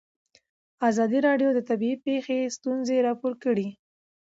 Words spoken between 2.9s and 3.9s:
راپور کړي.